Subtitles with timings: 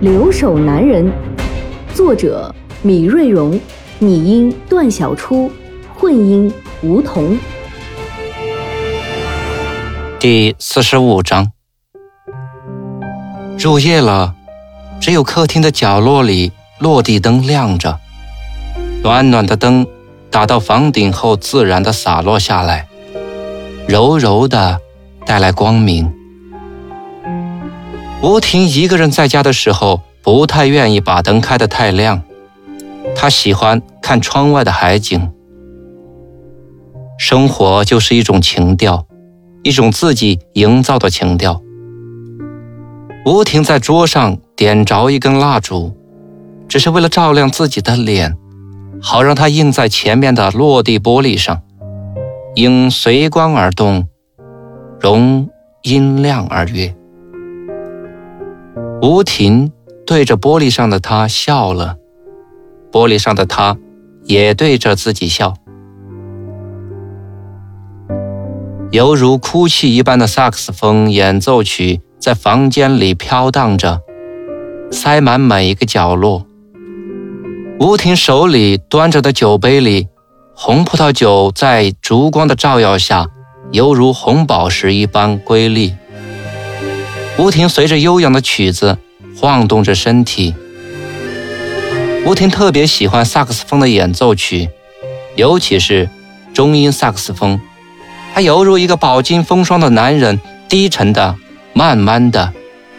[0.00, 1.04] 留守男人》，
[1.94, 3.60] 作者米瑞荣，
[3.98, 5.52] 拟音段小初，
[5.94, 6.50] 混音
[6.82, 7.36] 吴桐。
[10.18, 11.52] 第四十五章，
[13.58, 14.34] 入夜了，
[15.02, 17.98] 只有客厅的角落里落地灯亮着，
[19.02, 19.86] 暖暖的灯。
[20.30, 22.86] 打到房顶后，自然的洒落下来，
[23.86, 24.80] 柔柔的
[25.26, 26.10] 带来光明。
[28.22, 32.22] 吴婷一个人在家的时候，不太愿意把灯开得太亮，
[33.16, 35.30] 她喜欢看窗外的海景。
[37.18, 39.06] 生活就是一种情调，
[39.62, 41.62] 一种自己营造的情调。
[43.24, 45.96] 吴婷在桌上点着一根蜡烛，
[46.68, 48.36] 只是为了照亮自己的脸。
[49.02, 51.62] 好让它映在前面的落地玻璃上，
[52.56, 54.06] 影随光而动，
[55.00, 55.48] 容
[55.82, 56.94] 音亮而悦。
[59.02, 59.72] 吴婷
[60.06, 61.96] 对着玻璃上的他笑了，
[62.92, 63.78] 玻璃上的他
[64.24, 65.54] 也对着自己笑。
[68.90, 74.02] 犹如哭泣一般的萨克斯风演奏曲在房间里飘荡着，
[74.90, 76.44] 塞满每一个角落。
[77.78, 80.08] 吴婷手里端着的酒杯里，
[80.54, 83.28] 红葡萄酒在烛光的照耀下，
[83.72, 85.94] 犹如红宝石一般瑰丽。
[87.40, 88.98] 吴婷随着悠扬的曲子
[89.34, 90.54] 晃动着身体。
[92.26, 94.68] 吴婷特别喜欢萨克斯风的演奏曲，
[95.36, 96.10] 尤其是
[96.52, 97.58] 中音萨克斯风，
[98.34, 101.34] 它犹如一个饱经风霜的男人，低沉的、
[101.72, 102.52] 慢慢的，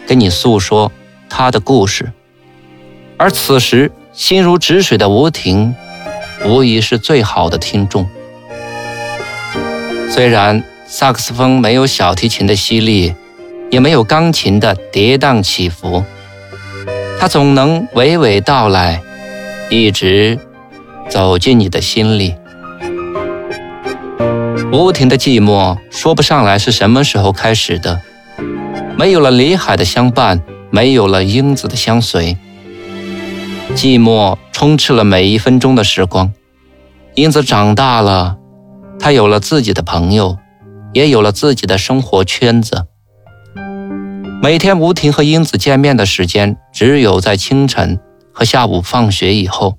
[0.08, 0.92] 跟你诉说
[1.30, 2.12] 他的故事。
[3.18, 3.92] 而此时。
[4.14, 5.74] 心如止水的吴婷，
[6.46, 8.06] 无疑是最好的听众。
[10.10, 13.16] 虽然萨克斯风没有小提琴的犀利，
[13.72, 16.04] 也没有钢琴的跌宕起伏，
[17.18, 19.02] 它总能娓娓道来，
[19.70, 20.38] 一直
[21.10, 22.36] 走进你的心里。
[24.74, 28.02] 吴婷的寂寞说不上来是什么时候开始的，
[28.98, 32.38] 没有了李海的相伴，没有了英子的相随。
[33.74, 36.34] 寂寞充斥了每一分钟的时光。
[37.16, 38.36] 英子长大了，
[39.00, 40.38] 她有了自己的朋友，
[40.92, 42.86] 也有了自己的生活圈子。
[44.44, 48.00] 每天，吴婷和英子见面的时间只有在清晨
[48.34, 49.78] 和下午放学以后。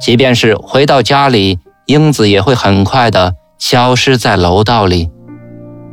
[0.00, 5.08] 即便是回到家里，英子也会很快的消失在楼道里，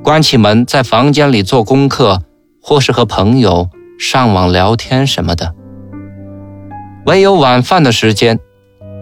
[0.03, 2.23] 关起门在房间里做功课，
[2.59, 3.69] 或是和朋友
[3.99, 5.53] 上网聊天什么的。
[7.05, 8.39] 唯有晚饭的时间，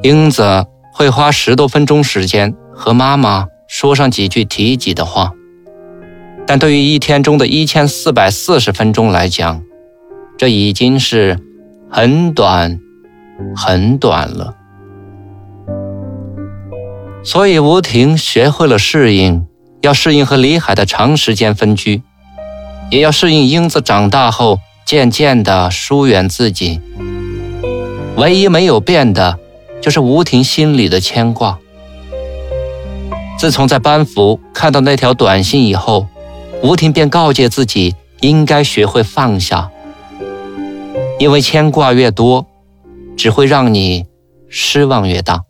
[0.02, 5.32] 英子会花十多分钟时间和妈妈说上几句提及的话。
[6.46, 9.64] 但对于一天中的一千四百四十分钟来讲，
[10.38, 11.40] 这已经是
[11.90, 12.80] 很短、
[13.56, 14.56] 很短了。
[17.24, 19.46] 所以吴婷学会了适应，
[19.82, 22.02] 要适应和李海的长时间分居，
[22.92, 26.82] 也要适应英子长大后渐渐的疏远自己。
[28.18, 29.40] 唯一没有变的，
[29.82, 31.58] 就是吴婷心里的牵挂。
[33.40, 36.08] 自从在班服看到那条短信以后，
[36.64, 39.70] 吴婷便告诫自己应该学会放下，
[41.20, 42.48] 因为牵挂越多，
[43.18, 44.06] 只会让你
[44.48, 45.44] 失望越大。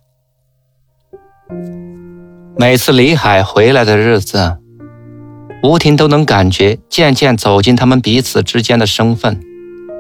[2.58, 4.58] 每次李海回来的日子，
[5.62, 9.40] 吴婷都能感觉渐渐走进他们彼此之间的身份，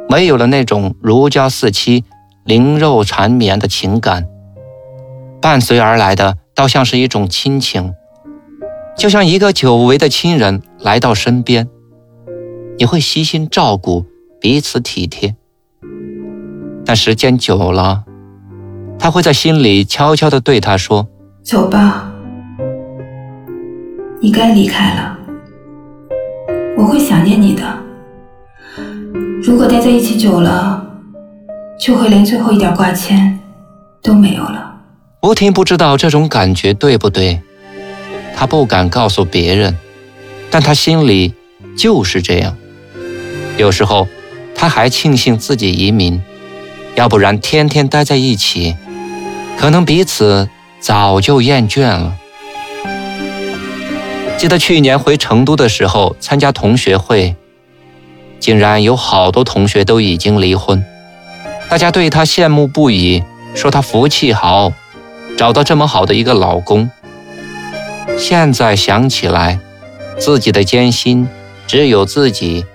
[0.09, 2.04] 没有了那种如胶似漆。
[2.44, 4.27] 灵肉缠绵的情感，
[5.42, 7.94] 伴随而来的，倒像是一种亲情，
[8.95, 11.68] 就像一个久违的亲人来到身边，
[12.78, 14.06] 你会悉心照顾，
[14.40, 15.36] 彼此体贴。
[16.86, 18.04] 但时间久了，
[18.98, 21.07] 他会在心里悄悄地对他说
[21.44, 22.12] ：“走吧，
[24.22, 25.18] 你该离开了，
[26.78, 27.63] 我会想念你的。
[29.44, 30.81] 如果待在一起久了。”
[31.75, 33.38] 就会连最后一点挂牵
[34.01, 34.74] 都没有了。
[35.24, 37.42] 吴婷不知道这种感觉对不对，
[38.35, 39.77] 她不敢告诉别人，
[40.50, 41.33] 但她心里
[41.77, 42.56] 就是这样。
[43.57, 44.07] 有时候，
[44.56, 46.21] 他还庆幸自己移民，
[46.95, 48.75] 要不然天天待在一起，
[49.57, 50.50] 可能彼此
[50.80, 52.15] 早就厌倦了。
[54.38, 57.35] 记得去年回成都的时候参加同学会，
[58.39, 60.83] 竟然有好多同学都已经离婚，
[61.69, 64.74] 大家对他羡慕不已，说他福气好，
[65.38, 66.89] 找到这么好的一个老公。
[68.18, 69.60] 现在想起来，
[70.18, 71.28] 自己的艰辛
[71.68, 72.66] 只有自己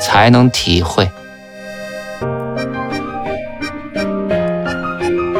[0.00, 1.10] 才能体会。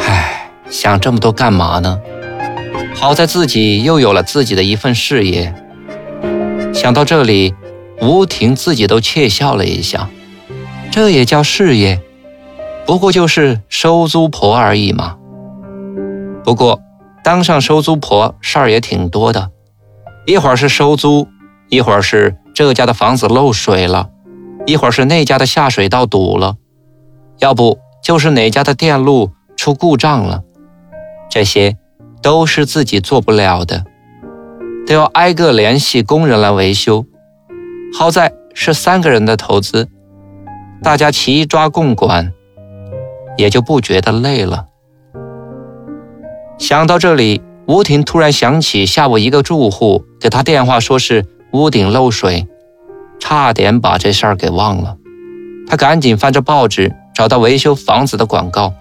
[0.00, 2.00] 唉，想这么多干嘛呢？
[2.94, 5.54] 好在自己又有了自己的一份事业。
[6.72, 7.54] 想到这里，
[8.00, 10.08] 吴婷自己都窃笑了一下。
[10.90, 12.00] 这也叫事业？
[12.86, 15.16] 不过就是收租婆而已嘛。
[16.44, 16.80] 不过
[17.24, 19.50] 当上收租婆事儿也挺多的，
[20.26, 21.26] 一会儿是收租，
[21.70, 24.10] 一会儿是这家的房子漏水了，
[24.66, 26.56] 一会儿是那家的下水道堵了，
[27.38, 30.42] 要不就是哪家的电路出故障了。
[31.30, 31.78] 这些
[32.22, 33.84] 都是自己做不了的。
[34.86, 37.06] 都要挨个联系工人来维修，
[37.98, 39.88] 好在是三个人的投资，
[40.82, 42.34] 大家齐抓共管，
[43.38, 44.66] 也就不觉得累了。
[46.58, 52.46] 想到这里，吴婷突然想起下午一个住户给他电话，说是屋顶漏水，
[53.18, 54.96] 差点把这事儿给忘了。
[55.66, 58.72] 他赶紧翻着报纸，找到维修房子的广告，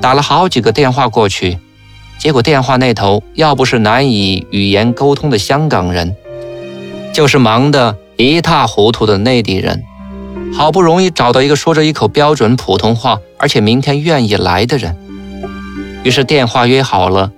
[0.00, 1.58] 打了好几个电话过去。
[2.18, 6.14] 结果电话那头要不是难以语言沟通的香港人，
[7.12, 9.82] 就是忙得一塌糊涂的内地人。
[10.54, 14.96] 好不容易找到一个说着一口标准普通话，而且明天愿意来的人，
[16.04, 17.32] 于是电话约好了，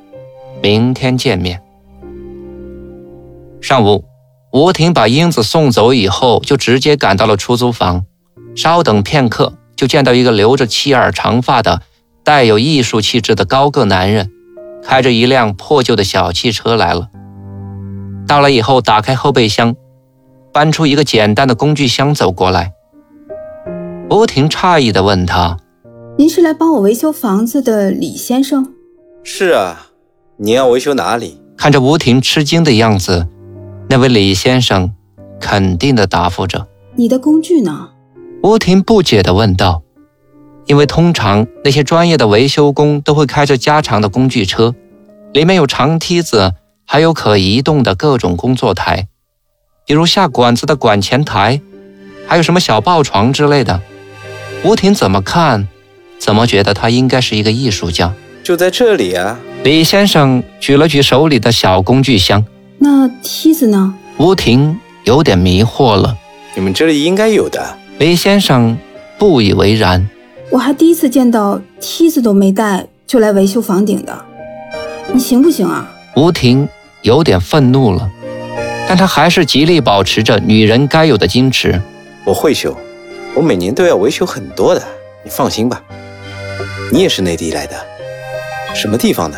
[0.62, 1.60] 明天见面。
[3.60, 4.04] 上午，
[4.52, 8.04] 吴婷把英子送走以后，就直接赶到了出租房。
[8.56, 11.82] 稍等片刻，就见到一个留着齐耳长发的、
[12.22, 14.30] 带有艺术气质的高个男人。
[14.82, 17.08] 开着一辆破旧的小汽车来了。
[18.26, 19.74] 到了以后，打开后备箱，
[20.52, 22.72] 搬出一个简单的工具箱走过来。
[24.10, 25.56] 吴婷诧异地问他
[26.16, 28.72] ：“您是来帮我维修房子的李先生
[29.24, 29.90] ？”“是啊，
[30.36, 33.26] 你要维修哪里？”看着吴婷吃惊的样子，
[33.88, 34.94] 那位李先生
[35.40, 37.88] 肯定地答复着：“你的工具呢？”
[38.44, 39.82] 吴婷不解地问道。
[40.66, 44.74] 因为通常那些专业的维修工都会开着加长的工具车，
[45.34, 46.54] 里面有长梯子，
[46.86, 49.08] 还有可移动的各种工作台，
[49.84, 51.60] 比如下管子的管钳台，
[52.26, 53.82] 还有什么小抱床之类的。
[54.64, 55.68] 吴婷怎么看，
[56.24, 58.10] 怎么觉得他应该是一个艺术家。
[58.42, 59.38] 就在这里啊！
[59.62, 62.42] 李先生举了举手里的小工具箱。
[62.78, 63.94] 那梯子呢？
[64.16, 66.16] 吴婷有点迷惑了。
[66.54, 67.76] 你们这里应该有的。
[67.98, 68.74] 李先生
[69.18, 70.08] 不以为然。
[70.48, 74.24] 我还第一次见到梯子都没带就来维修房顶的，
[75.12, 75.92] 你行不行啊？
[76.16, 76.66] 吴婷
[77.02, 78.10] 有点愤怒了，
[78.88, 81.82] 但她还是极力保持着女人该有的矜持。
[82.24, 82.74] 我会修，
[83.34, 84.82] 我每年都要维修很多的，
[85.22, 85.82] 你放心吧。
[86.94, 87.74] 你也是内地来的，
[88.72, 89.36] 什么地方的？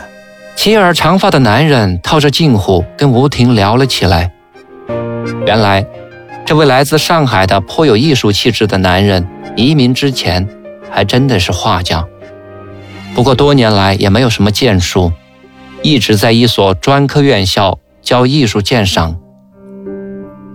[0.57, 4.31] 齐耳长发的男人套着近乎跟吴婷聊了起来。
[5.47, 5.87] 原来，
[6.45, 9.27] 这位来自上海的颇有艺术气质的男人
[9.57, 10.47] 移民之前。
[10.91, 12.07] 还真的是画家，
[13.15, 15.13] 不过多年来也没有什么建树，
[15.83, 19.19] 一直在一所专科院校教艺术鉴赏。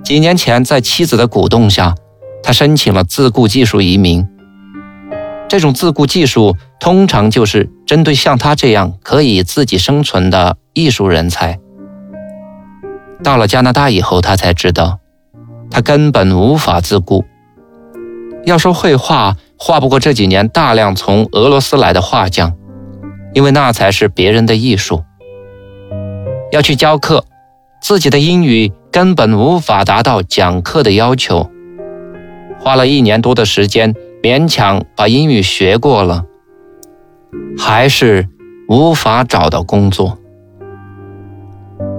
[0.03, 1.93] 几年前，在妻子的鼓动下，
[2.41, 4.25] 他申请了自雇技术移民。
[5.51, 11.59] 这种自雇技术通常就是针对像他这样可以自己生存的艺术人才。
[13.21, 14.99] 到了加拿大以后，他才知道，
[15.69, 17.25] 他根本无法自雇。
[18.45, 22.53] 要说绘画，画不过这几年大量从俄罗斯来的画匠，
[23.33, 25.03] 因为那才是别人的艺术。
[26.53, 27.25] 要去教课，
[27.81, 31.51] 自己的英语根本无法达到讲课的要求。
[32.57, 36.25] 花了一年多的时间，勉强把英语学过了，
[37.57, 38.27] 还是
[38.67, 40.19] 无法找到工作。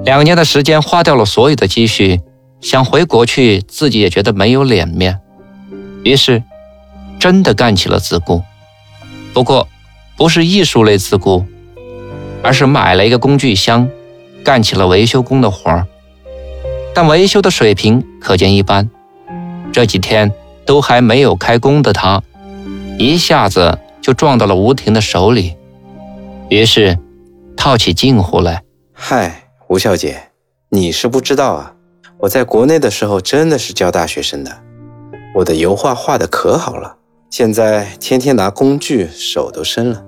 [0.05, 2.21] 两年的时间花掉了所有的积蓄，
[2.61, 5.21] 想回国去，自己也觉得没有脸面。
[6.05, 6.43] 于是，
[7.19, 8.43] 真的干起了自雇，
[9.33, 9.67] 不过
[10.17, 11.45] 不是艺术类自雇，
[12.43, 13.89] 而是买了一个工具箱，
[14.45, 15.87] 干起了维修工的活儿。
[16.95, 18.89] 但维修的水平可见一斑。
[19.73, 20.31] 这几天
[20.65, 22.23] 都还没有开工的他，
[22.99, 25.57] 一下子就撞到了吴婷的手里，
[26.49, 26.99] 于是
[27.57, 30.31] 套起近乎来：“嗨，吴小姐，
[30.71, 31.75] 你是不知道啊，
[32.19, 34.63] 我在国内的时候真的是教大学生的。”
[35.35, 36.97] 我的油画画的可好了，
[37.31, 40.05] 现在天天拿工具，手都生了。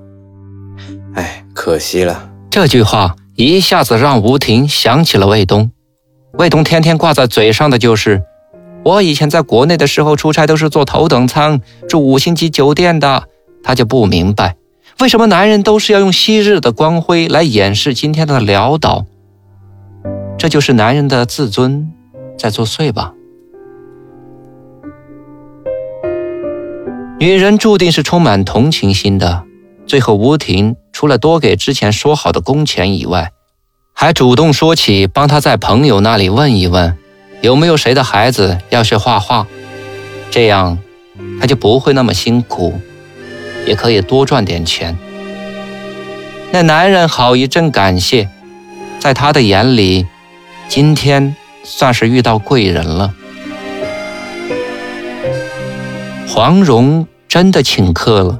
[1.14, 2.30] 哎，可惜了。
[2.50, 5.70] 这句话一下子让吴婷想起了卫东。
[6.34, 8.22] 卫东天天挂在嘴上的就是：
[8.84, 13.24] 我以前在国内的时候出差都是坐头等舱，住五星级酒店的。
[13.62, 14.56] 他就不明白，
[15.00, 19.06] 为什么男人都是要用昔日的光辉来掩饰今天的潦倒。
[20.36, 21.90] 这就是男人的自尊
[22.36, 23.14] 在作祟吧。
[27.18, 29.44] 女人注定是充满同情心的。
[29.86, 33.30] 最后，吴婷除了多给之前说好的工钱以外，
[33.94, 36.98] 还主动说起帮他在朋友那里问一问，
[37.44, 39.46] 有没有谁的孩子要学画画，
[40.30, 40.78] 这样
[41.38, 42.80] 他就不会那么辛苦，
[43.66, 44.96] 也可以多赚点钱。
[46.52, 48.30] 那男人好一阵感谢，
[48.98, 50.06] 在他的眼里，
[50.68, 53.14] 今天算是遇到贵人了。
[56.26, 57.06] 黄蓉。
[57.26, 58.38] 真的请客了，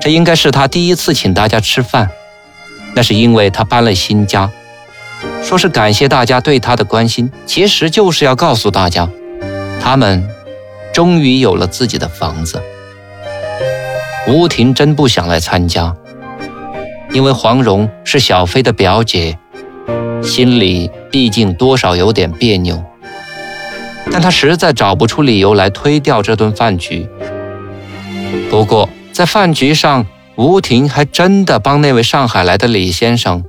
[0.00, 2.08] 这应该是他第一次请大家吃饭。
[2.94, 4.50] 那是因为他搬了新家，
[5.42, 9.08] 说是感谢大家对他的关心，其实就是要告诉大家，
[9.80, 10.28] 他们
[10.92, 12.62] 终于有了自己的房子。
[14.26, 15.96] 吴婷真不想来参加，
[17.12, 19.38] 因为黄蓉是小飞的表姐，
[20.22, 22.84] 心里毕竟多少有点别扭。
[24.10, 27.08] 但她实在找不出理由来推掉这顿饭局。
[28.50, 33.42] 不过，在饭局上，吴婷还真的帮那位上海来的李先生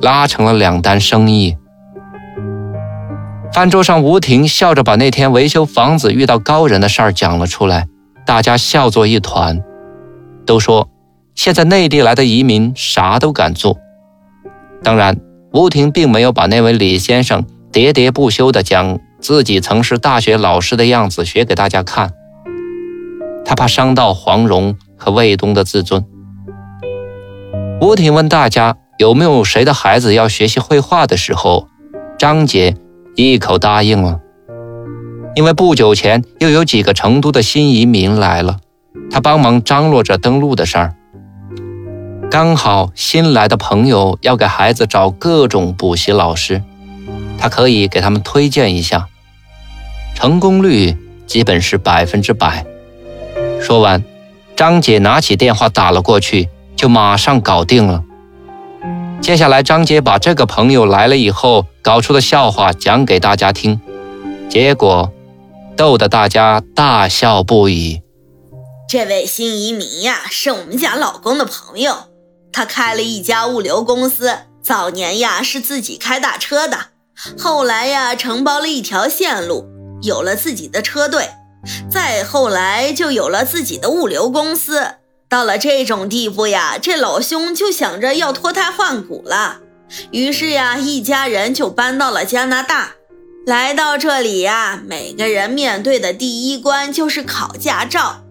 [0.00, 1.56] 拉成了两单生意。
[3.52, 7.86] 饭桌上，吴婷笑着把那天维修房子遇到高人的事儿讲了出来，
[8.26, 9.62] 大家笑作一团，
[10.44, 10.88] 都说
[11.34, 13.78] 现在内地来的移民啥都敢做。
[14.82, 15.18] 当然，
[15.52, 22.10] 吴婷并没有把那位李先生喋喋不休地讲自己曾是大学老师的样子学给大家看。
[23.44, 26.04] 他怕伤到黄蓉和卫东的自尊。
[27.80, 31.68] 吴婷问大家有没有谁的孩子要学习绘画的时候，
[32.18, 32.76] 张杰
[33.14, 34.20] 一口答应了。
[35.34, 38.56] 因为不久前又有几个成都的新移民来了，
[39.10, 40.94] 他帮忙张罗着登录的事儿。
[42.30, 46.62] 刚好新来的朋友要给孩子找各种补习老师，
[47.36, 49.08] 他可以给他们推荐一下，
[50.14, 52.64] 成功率基本是百分之百。
[53.60, 54.02] 说完，
[54.56, 58.02] 张姐拿起电话打了过去，就马上搞定了。
[59.26, 63.80] 接下来，张姐把这个朋友来了以后搞出的笑话讲给大家听，
[64.48, 65.12] 结果
[65.76, 68.02] 逗得大家大笑不已。
[68.88, 72.04] 这位新移民呀，是我们家老公的朋友，
[72.52, 76.78] 他开了一家物流公司，早年呀是自己开大车的，
[77.36, 79.66] 后来呀承包了一条线路，
[80.02, 81.30] 有了自己的车队。
[81.90, 84.86] 再后来就有了自己的物流公司，
[85.28, 89.58] 到了这种地步呀，这老兄就想着要脱胎换骨了。
[90.12, 92.92] 于是呀，一家人就搬到了加拿大。
[93.44, 98.22] 来到这里呀，每个人面对的第一关就是考驾照。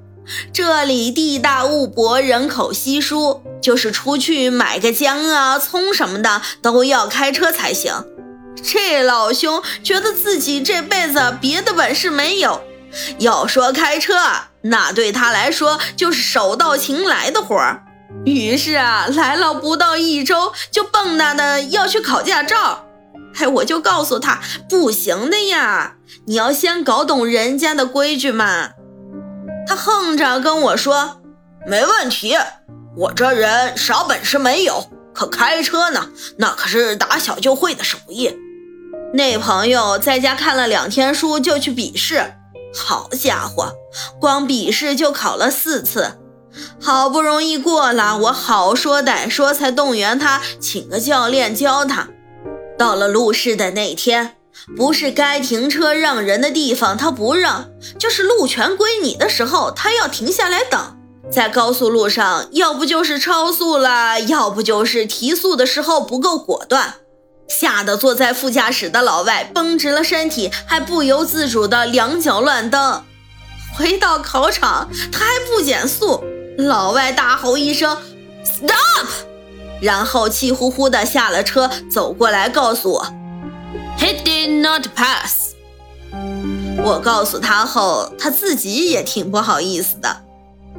[0.51, 7.93] 这里地大物博，人口稀疏，就是出去买个姜啊、葱什么的，都要开车才行。
[8.63, 12.61] 这老兄觉得自己这辈子别的本事没有。
[13.19, 14.15] 要说开车，
[14.65, 17.84] 那对他来说就是手到擒来的活儿。
[18.25, 22.86] 于是啊，来了不到一周，就蹦跶的要去考驾照。
[23.36, 25.95] 哎，我就告诉他不行的呀，
[26.25, 28.69] 你要先搞懂人家的规矩嘛。
[29.67, 31.22] 他横着跟我说
[31.67, 32.36] ：“没问题，
[32.95, 38.31] 我这人啥本事没有，可开车呢，那可是打小就会的手艺。”
[39.13, 42.34] 那朋友在家看了两天书，就去笔试。
[42.75, 43.74] 好家伙，
[44.20, 46.20] 光笔试就考了四次，
[46.82, 52.10] 好不容易过了，我好说歹说才动员他请个教练教他。
[52.77, 54.36] 到了路试的那天，
[54.75, 60.98] 不是该停车让人的地方他不让，就是路权归你的时候，他要停下来等。
[61.32, 66.96] 在高速路上，要不就是超速了，要不就是提速的时候不够果断。
[67.47, 73.03] 吓得坐在副驾驶的老外绷直了身体，还不由自主的两脚乱蹬。
[73.77, 76.23] 回到考场，他还不减速，
[76.57, 77.97] 老外大吼一声
[78.43, 79.07] “stop”，
[79.81, 83.07] 然后气呼呼的下了车，走过来告诉我
[83.99, 85.53] “he did not pass”。
[86.83, 90.23] 我告诉他后，他自己也挺不好意思的。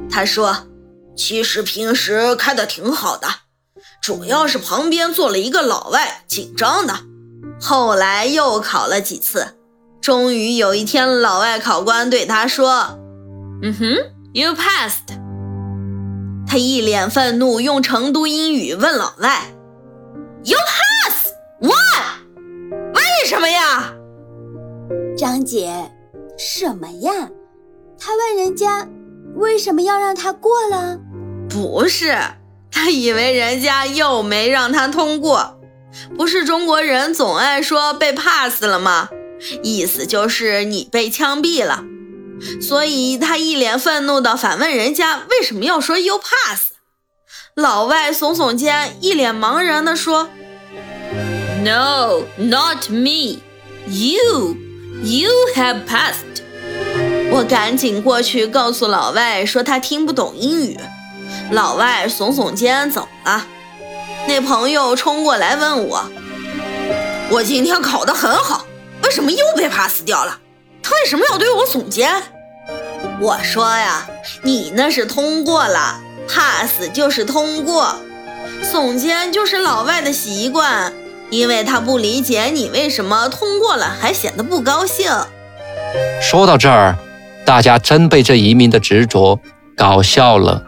[0.09, 0.67] 他说
[1.15, 3.27] ：“其实平时开的挺好的。”
[4.01, 6.93] 主要是旁边坐了一个老外，紧张的。
[7.59, 9.55] 后来又考了几次，
[9.99, 12.99] 终于有一天，老外考官对他说
[13.63, 13.85] ：“嗯哼
[14.33, 15.17] ，You passed。
[16.47, 19.41] 他一脸愤怒，用成都英语问老外
[20.43, 21.27] ：“You pass
[21.59, 22.93] what？
[22.93, 23.93] 为什么呀？”
[25.17, 25.91] 张姐，
[26.37, 27.11] 什么呀？
[27.99, 28.87] 他问人家
[29.35, 30.99] 为什么要让他过了？
[31.49, 32.15] 不是，
[32.71, 35.59] 他以为人家又没让他通过。
[36.17, 39.09] 不是中国人总爱说被 pass 了吗？
[39.63, 41.83] 意思就是你被枪毙了。
[42.61, 46.73] 所以他一脸愤怒地反问人家为什么要说 you pass。
[47.55, 50.29] 老外耸耸肩，一脸茫然地说
[51.63, 53.39] ：“No, not me.
[53.87, 54.55] You,
[55.01, 56.43] you have passed.”
[57.31, 60.77] 我赶紧过去告诉老外说他听不懂英语。
[61.51, 63.45] 老外耸耸肩走了。
[64.27, 66.05] 那朋友冲过来问我
[67.31, 68.65] ：“我今天考得很好，
[69.03, 70.39] 为什么又被 pass 掉了？
[70.83, 72.11] 他为什么要对我耸肩？”
[73.21, 74.05] 我说呀
[74.43, 77.95] ：“你那是通过了，pass 就是通过，
[78.61, 80.91] 耸肩就是老外的习惯，
[81.29, 85.09] 因为他不理解你为什么通过了还显得不高兴。”
[86.21, 86.97] 说到这儿，
[87.45, 89.39] 大家真被这移民的执着
[89.77, 90.66] 搞笑了。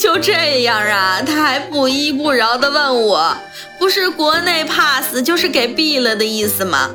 [0.00, 3.36] 就这样啊，他还不依不饶地问我
[3.78, 6.88] ：“不是国内 pass 就是给毙了的意思吗？”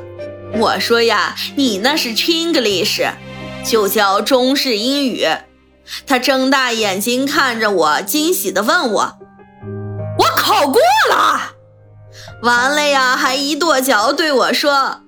[0.58, 3.08] 我说呀：“你那是 Chinglish，
[3.64, 5.24] 就叫中式英语。”
[6.04, 9.18] 他睁大眼睛看着我，惊喜地问我
[10.18, 11.52] ：“我考过了？
[12.42, 15.02] 完了呀？”还一跺脚对我说：“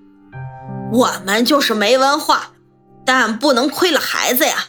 [0.95, 2.53] 我们就是没文化，
[3.05, 4.67] 但不能亏了孩子呀。”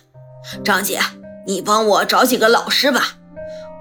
[0.65, 0.99] 张姐，
[1.45, 3.17] 你帮我找几个老师吧。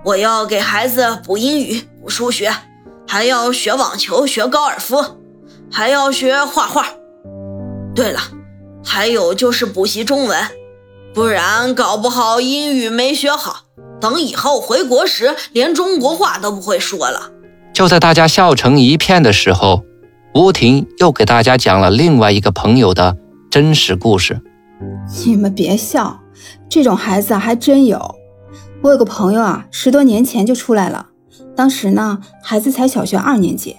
[0.05, 2.53] 我要给孩子补英语、补数学，
[3.07, 5.05] 还要学网球、学高尔夫，
[5.71, 6.87] 还要学画画。
[7.95, 8.21] 对了，
[8.85, 10.41] 还有就是补习中文，
[11.13, 13.65] 不然搞不好英语没学好，
[14.01, 17.33] 等以后回国时连中国话都不会说了。
[17.75, 19.83] 就在大家笑成一片的时候，
[20.35, 23.17] 吴婷又给大家讲了另外一个朋友的
[23.51, 24.41] 真实故事。
[25.27, 26.21] 你们别笑，
[26.69, 28.18] 这种孩子还真有。
[28.81, 31.09] 我有个朋友啊，十多年前就出来了，
[31.57, 33.77] 当时呢，孩子才小学二年级。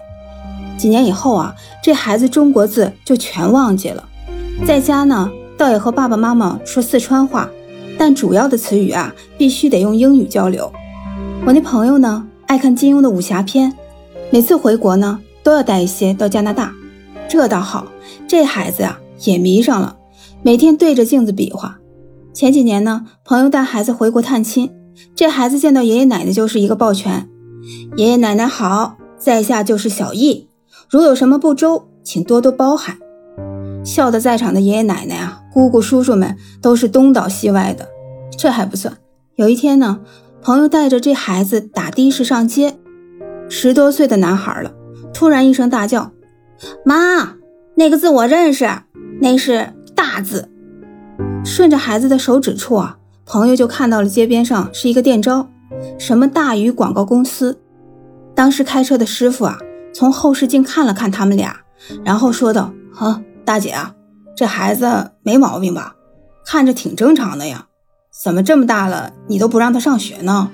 [0.77, 4.03] 几年以后啊，这孩子中国字就全忘记了，
[4.67, 7.49] 在家呢，倒也和爸爸妈妈说四川话，
[7.97, 10.69] 但主要的词语啊，必须得用英语交流。
[11.45, 13.73] 我那朋友呢，爱看金庸的武侠片，
[14.31, 16.73] 每次回国呢，都要带一些到加拿大。
[17.29, 17.88] 这倒好，
[18.27, 19.95] 这孩子啊，也迷上了，
[20.41, 21.77] 每天对着镜子比划。
[22.33, 24.69] 前几年呢，朋友带孩子回国探亲。
[25.15, 27.27] 这孩子见到爷爷奶奶就是一个抱拳，
[27.97, 30.47] 爷爷奶奶好，在下就是小易，
[30.89, 32.97] 如有什么不周，请多多包涵。
[33.83, 37.88] 笑得在场的爷爷奶奶啊，姑姑叔叔们都是东倒西歪的。
[38.38, 38.97] 这还不算，
[39.35, 40.01] 有一天呢，
[40.41, 42.77] 朋友带着这孩子打的士上街，
[43.49, 44.73] 十多岁的男孩了，
[45.13, 46.12] 突然一声大叫
[46.85, 47.35] ：“妈，
[47.75, 48.69] 那个字我认识，
[49.21, 50.49] 那是大字。”
[51.43, 52.98] 顺着孩子的手指处啊。
[53.30, 55.48] 朋友就看到了街边上是一个店招，
[56.00, 57.62] 什么大宇广告公司。
[58.34, 59.56] 当时开车的师傅啊，
[59.94, 61.56] 从后视镜看了看他们俩，
[62.04, 63.94] 然后说道：“啊，大姐啊，
[64.36, 65.94] 这孩子没毛病吧？
[66.44, 67.68] 看着挺正常的呀，
[68.12, 70.50] 怎么这么大了你都不让他上学呢？”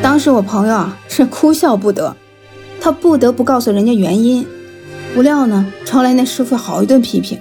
[0.00, 2.14] 当时我朋友啊是哭笑不得，
[2.80, 4.46] 他不得不告诉人家原因。
[5.16, 7.36] 不料呢，招来那师傅好一顿批评。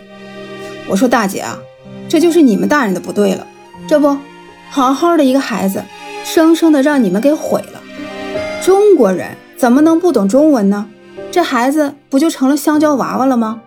[0.88, 1.60] 我说：“大姐啊，
[2.10, 3.46] 这就是你们大人的不对了。”
[3.88, 4.18] 这不，
[4.70, 5.84] 好好的一个孩子，
[6.24, 7.80] 生生的让你们给毁了。
[8.62, 10.88] 中国人怎么能不懂中文呢？
[11.32, 13.62] 这孩子不就成了香蕉娃娃了吗？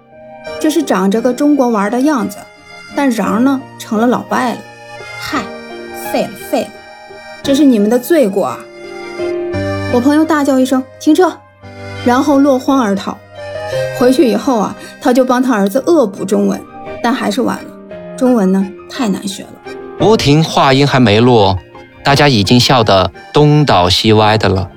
[0.59, 2.39] 这是长着个中国娃的样子，
[2.97, 4.59] 但瓤呢成了老外了。
[5.21, 5.45] 嗨，
[6.11, 6.71] 废了废了，
[7.43, 8.59] 这是你们的罪过啊！
[9.93, 11.33] 我朋友大叫一声停车，
[12.05, 13.17] 然后落荒而逃。
[13.99, 16.61] 回去以后啊，他就帮他儿子恶补中文，
[17.03, 17.71] 但还是晚了，
[18.17, 19.68] 中文呢太难学了。
[20.01, 21.59] 吴婷话音还没落，
[22.05, 24.71] 大家已经笑得东倒西歪的了。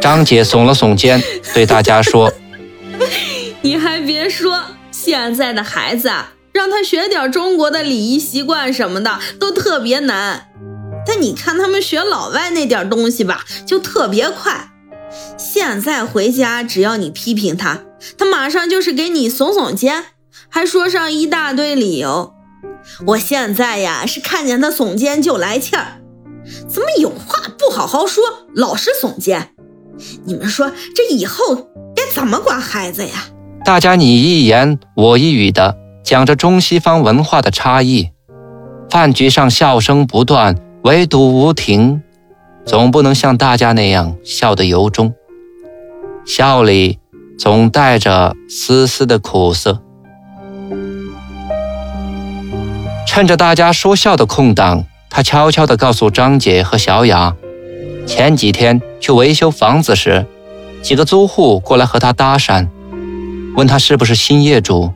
[0.00, 1.22] 张姐耸了耸肩，
[1.54, 2.30] 对大家说
[3.62, 10.48] ：“你还别说，现在的孩子啊，让他学点中国的礼仪习惯什么的都特别难。
[11.06, 14.68] 但你看他们学老外那点东西吧，就特别快。
[15.38, 17.80] 现在回家，只要你批评他，
[18.18, 20.04] 他马上就是给你耸耸肩，
[20.50, 22.31] 还说上一大堆理由。”
[23.06, 26.00] 我现在呀是看见他耸肩就来气儿，
[26.68, 28.22] 怎么有话不好好说，
[28.54, 29.50] 老是耸肩？
[30.24, 33.26] 你们说这以后该怎么管孩子呀？
[33.64, 38.10] 大家你一言我一语的讲着中西方文化的差异，
[38.90, 42.02] 饭局上笑声不断，唯独吴婷，
[42.66, 45.14] 总不能像大家那样笑得由衷，
[46.24, 46.98] 笑里
[47.38, 49.80] 总带着丝丝的苦涩。
[53.14, 57.36] 趁着大家说笑的空档，他悄悄地告诉张姐和小雅，
[58.06, 60.24] 前几天去维修房子时，
[60.80, 62.66] 几个租户过来和他搭讪，
[63.54, 64.90] 问他是不是新业主，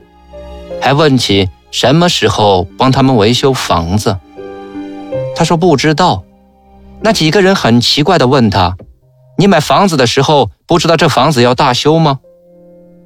[0.81, 4.17] 还问起什么时候帮他们维修房子。
[5.35, 6.23] 他说不知道。
[7.01, 8.77] 那几个人很奇怪地问他
[9.37, 12.17] ：“你买房子的时候不知道这房子要大修吗？”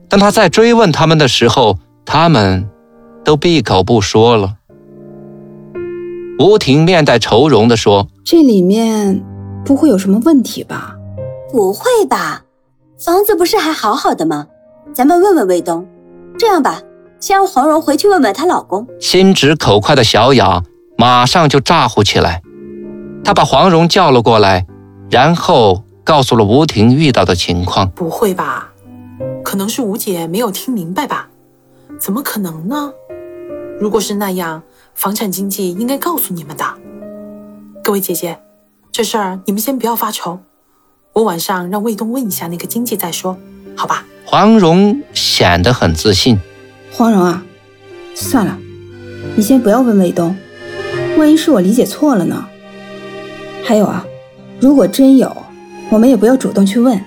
[0.08, 2.70] 当他再追问他们的时候，他们
[3.26, 4.56] 都闭口不说了。
[6.42, 9.24] 吴婷面带愁容地说：“这里面
[9.64, 10.96] 不会有什么问题吧？
[11.52, 12.42] 不会吧？
[12.98, 14.48] 房子不是还好好的吗？
[14.92, 15.88] 咱们问问卫东。
[16.40, 16.82] 这样吧，
[17.20, 20.64] 先让黄蓉回去问问她老公。”心直口快的小雅
[20.98, 22.42] 马上就咋呼起来，
[23.24, 24.66] 她把黄蓉叫了过来，
[25.12, 27.88] 然后告诉了吴婷遇到的情况。
[27.92, 28.72] 不会吧？
[29.44, 31.30] 可能是吴姐没有听明白吧？
[32.00, 32.92] 怎么可能呢？
[33.80, 34.64] 如果是那样。
[34.94, 36.66] 房产经纪应该告诉你们的，
[37.84, 38.38] 各位姐姐，
[38.92, 40.40] 这事儿你们先不要发愁，
[41.14, 43.38] 我晚上让卫东问一下那个经纪再说，
[43.76, 44.06] 好吧？
[44.26, 46.40] 黄蓉显得很自信。
[46.92, 47.44] 黄蓉啊，
[48.14, 48.58] 算了，
[49.36, 50.36] 你先不要问卫东，
[51.18, 52.48] 万一是我理解错了呢？
[53.64, 54.06] 还有啊，
[54.60, 55.36] 如果真有，
[55.90, 57.04] 我们也不要主动去问，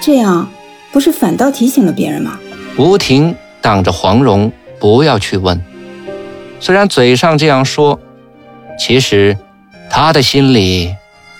[0.00, 0.48] 这样
[0.92, 2.40] 不是反倒提醒了别人吗？
[2.78, 5.62] 吴婷挡着黄蓉不要去问。
[6.60, 7.98] 虽然嘴上这样说，
[8.78, 9.36] 其实
[9.88, 10.92] 他的心里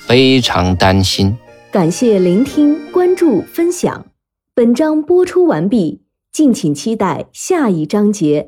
[0.06, 1.36] 非常担心。
[1.70, 4.06] 感谢聆听、关注、分享。
[4.54, 6.02] 本章播出完毕，
[6.32, 8.46] 敬请期待下一章节。